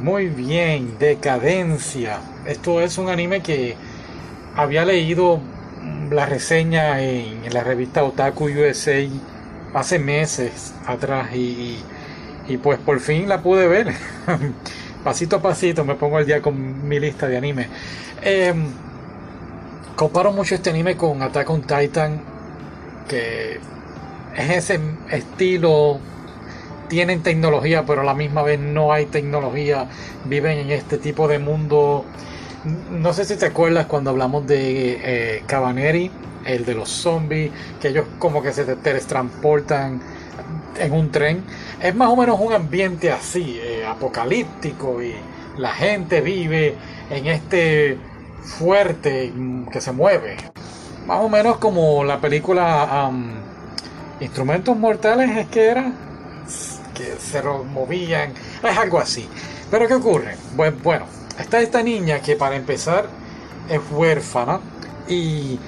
[0.00, 2.20] Muy bien, Decadencia.
[2.46, 3.74] Esto es un anime que
[4.54, 5.40] había leído
[6.10, 9.08] la reseña en, la revista Otaku USA
[9.74, 11.82] hace meses atrás y,
[12.62, 13.92] pues por fin la pude ver.
[15.04, 17.66] pasito a pasito me pongo al día con mi lista de anime.
[18.22, 18.66] Em,
[19.96, 22.20] comparo mucho este anime con Attack on Titan,
[23.08, 23.58] que
[24.36, 24.78] es ese
[25.10, 25.98] estilo
[26.88, 29.88] tienen tecnología, pero a la misma vez no hay tecnología,
[30.24, 32.04] viven en este tipo de mundo.
[32.90, 36.10] No sé si te acuerdas cuando hablamos de eh, Cabaneri,
[36.44, 40.00] el de los zombies, que ellos como que se teletransportan
[40.78, 41.44] en un tren.
[41.80, 45.14] Es más o menos un ambiente así, eh, apocalíptico, y
[45.56, 46.74] la gente vive
[47.10, 47.98] en este
[48.42, 49.32] fuerte
[49.70, 50.36] que se mueve.
[51.06, 53.10] Más o menos como la película
[54.20, 55.92] Instrumentos Mortales, es que era
[56.98, 59.28] que se movían, es algo así.
[59.70, 60.36] Pero ¿qué ocurre?
[60.56, 61.06] Bueno,
[61.38, 63.08] está esta niña que para empezar
[63.68, 64.60] es huérfana
[65.06, 65.58] y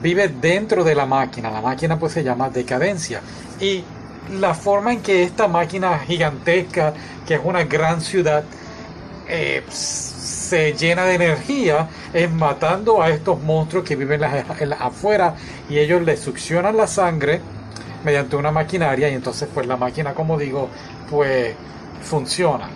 [0.00, 1.50] vive dentro de la máquina.
[1.50, 3.20] La máquina pues se llama decadencia.
[3.60, 3.84] Y
[4.40, 6.94] la forma en que esta máquina gigantesca,
[7.26, 8.44] que es una gran ciudad,
[9.28, 15.34] eh, se llena de energía es matando a estos monstruos que viven afuera
[15.68, 17.42] y ellos le succionan la sangre
[18.04, 20.68] mediante una maquinaria y entonces pues la máquina como digo
[21.10, 21.54] pues
[22.02, 22.68] funciona.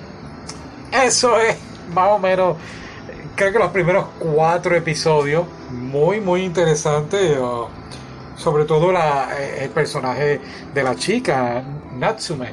[0.90, 1.56] Eso es
[1.94, 2.56] más o menos
[3.34, 7.36] creo que los primeros cuatro episodios muy muy interesante
[8.36, 10.40] sobre todo el personaje
[10.74, 11.62] de la chica
[11.94, 12.50] Natsume.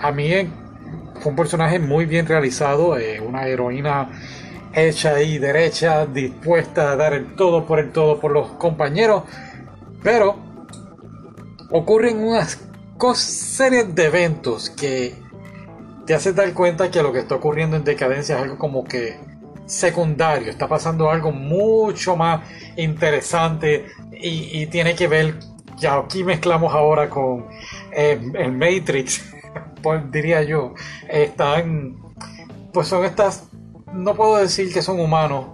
[0.00, 0.30] A mí
[1.20, 4.08] fue un personaje muy bien realizado eh, una heroína
[4.72, 9.22] hecha y derecha dispuesta a dar el todo por el todo por los compañeros
[10.02, 10.36] pero
[11.70, 12.58] ocurren unas
[13.14, 15.14] series de eventos que
[16.06, 19.18] te hacen dar cuenta que lo que está ocurriendo en decadencia es algo como que
[19.66, 25.40] secundario, está pasando algo mucho más interesante y, tiene que ver,
[25.76, 27.46] ya aquí mezclamos ahora con
[27.92, 29.24] eh, el Matrix,
[30.10, 30.74] diría yo,
[31.08, 31.96] están,
[32.72, 33.48] pues son estas,
[33.92, 35.46] no puedo decir que son humanos,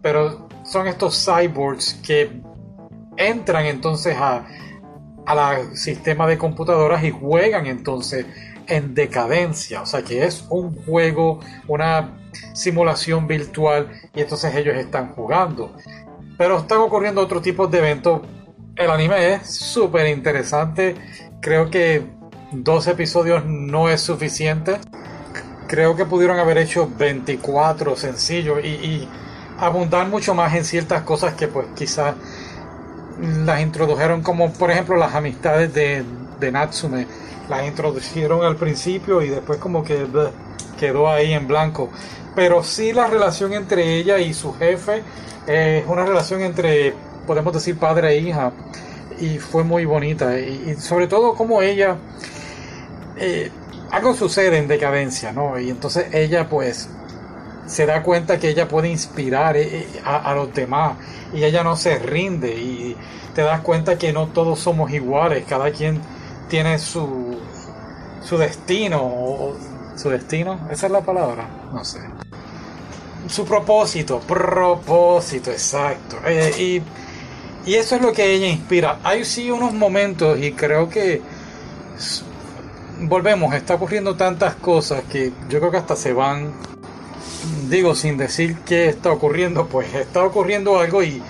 [0.00, 2.40] pero son estos cyborgs que
[3.16, 4.46] entran entonces a
[5.28, 8.24] al sistema de computadoras y juegan entonces
[8.66, 9.82] en decadencia.
[9.82, 12.18] O sea que es un juego, una
[12.54, 15.76] simulación virtual y entonces ellos están jugando.
[16.38, 18.22] Pero están ocurriendo otro tipo de eventos.
[18.74, 20.94] El anime es súper interesante.
[21.40, 22.02] Creo que
[22.50, 24.78] dos episodios no es suficiente.
[25.66, 29.08] Creo que pudieron haber hecho 24 sencillos y, y
[29.58, 32.14] abundar mucho más en ciertas cosas que pues quizás
[33.20, 36.04] las introdujeron como por ejemplo las amistades de,
[36.38, 37.06] de Natsume.
[37.48, 40.06] Las introdujeron al principio y después como que
[40.78, 41.88] quedó ahí en blanco.
[42.34, 45.02] Pero sí la relación entre ella y su jefe
[45.46, 46.94] es una relación entre
[47.26, 48.52] podemos decir padre e hija.
[49.18, 50.38] Y fue muy bonita.
[50.38, 51.96] Y, sobre todo como ella
[53.16, 53.50] eh,
[53.90, 56.88] algo sucede en decadencia no y entonces ella pues
[57.68, 60.96] se da cuenta que ella puede inspirar eh, eh, a, los demás
[61.34, 62.96] y ella no se rinde y
[63.34, 66.00] te das cuenta que no todos somos iguales, cada quien
[66.48, 67.38] tiene su,
[68.24, 69.52] su destino,
[69.96, 72.00] su destino, esa es la palabra, no sé.
[73.28, 76.16] Su propósito, propósito, exacto.
[76.26, 76.82] Eh,
[77.66, 78.98] y, y eso es lo que ella inspira.
[79.04, 81.20] Hay sí unos momentos y creo que
[83.00, 86.52] volvemos, está ocurriendo tantas cosas que yo creo que hasta se van
[87.68, 91.22] digo, sin decir qué está ocurriendo, pues está ocurriendo algo y,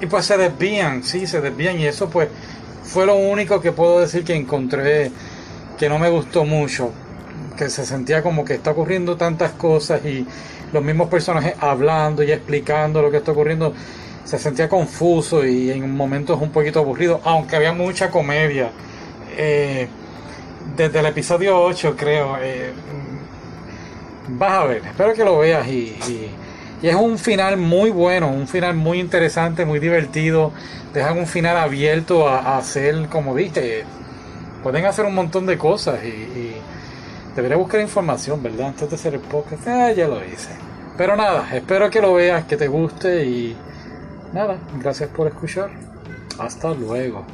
[0.00, 2.28] y pues se desvían, sí, se desvían y eso pues
[2.82, 5.10] fue lo único que puedo decir que encontré
[5.78, 6.90] que no me gustó mucho,
[7.56, 10.26] que se sentía como que está ocurriendo tantas cosas y
[10.72, 13.72] los mismos personajes hablando y explicando lo que está ocurriendo,
[14.24, 18.70] se sentía confuso y en momentos un poquito aburrido, aunque había mucha comedia.
[19.36, 19.88] Eh,
[20.76, 22.72] desde el episodio 8 creo, eh,
[24.28, 25.96] vas a ver, espero que lo veas y,
[26.82, 30.50] es un final muy bueno, un final muy interesante, muy divertido.
[30.94, 33.84] Dejan un final abierto a, hacer, como dije,
[34.62, 36.54] pueden hacer un montón de cosas y,
[37.36, 38.68] debería buscar información, ¿verdad?
[38.68, 40.50] Antes de hacer el podcast, ah, ya lo hice.
[40.96, 43.56] Pero nada, espero que lo veas, que te guste y
[44.32, 45.70] nada, gracias por escuchar.
[46.38, 47.24] Hasta luego.